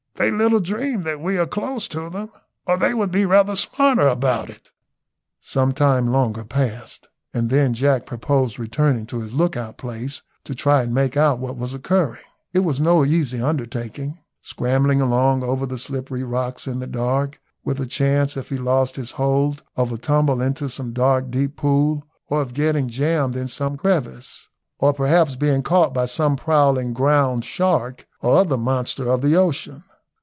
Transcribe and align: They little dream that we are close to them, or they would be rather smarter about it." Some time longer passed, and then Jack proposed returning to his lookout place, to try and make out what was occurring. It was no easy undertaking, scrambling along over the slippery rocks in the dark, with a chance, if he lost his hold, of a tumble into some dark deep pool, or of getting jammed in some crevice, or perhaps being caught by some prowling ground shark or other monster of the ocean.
They 0.15 0.29
little 0.29 0.59
dream 0.59 1.01
that 1.01 1.19
we 1.19 1.39
are 1.39 1.47
close 1.47 1.87
to 1.87 2.07
them, 2.07 2.29
or 2.67 2.77
they 2.77 2.93
would 2.93 3.09
be 3.09 3.25
rather 3.25 3.55
smarter 3.55 4.07
about 4.07 4.51
it." 4.51 4.69
Some 5.39 5.71
time 5.73 6.11
longer 6.11 6.45
passed, 6.45 7.07
and 7.33 7.49
then 7.49 7.73
Jack 7.73 8.05
proposed 8.05 8.59
returning 8.59 9.07
to 9.07 9.19
his 9.21 9.33
lookout 9.33 9.79
place, 9.79 10.21
to 10.43 10.53
try 10.53 10.83
and 10.83 10.93
make 10.93 11.17
out 11.17 11.39
what 11.39 11.57
was 11.57 11.73
occurring. 11.73 12.21
It 12.53 12.59
was 12.59 12.79
no 12.79 13.03
easy 13.03 13.41
undertaking, 13.41 14.19
scrambling 14.43 15.01
along 15.01 15.41
over 15.41 15.65
the 15.65 15.79
slippery 15.79 16.21
rocks 16.21 16.67
in 16.67 16.77
the 16.77 16.85
dark, 16.87 17.41
with 17.65 17.79
a 17.79 17.87
chance, 17.87 18.37
if 18.37 18.49
he 18.49 18.57
lost 18.59 18.97
his 18.97 19.13
hold, 19.13 19.63
of 19.75 19.91
a 19.91 19.97
tumble 19.97 20.39
into 20.39 20.69
some 20.69 20.93
dark 20.93 21.31
deep 21.31 21.55
pool, 21.55 22.03
or 22.27 22.41
of 22.43 22.53
getting 22.53 22.89
jammed 22.89 23.35
in 23.35 23.47
some 23.47 23.75
crevice, 23.75 24.49
or 24.77 24.93
perhaps 24.93 25.35
being 25.35 25.63
caught 25.63 25.95
by 25.95 26.05
some 26.05 26.35
prowling 26.35 26.93
ground 26.93 27.43
shark 27.43 28.05
or 28.21 28.37
other 28.37 28.57
monster 28.57 29.09
of 29.09 29.21
the 29.21 29.35
ocean. 29.35 29.81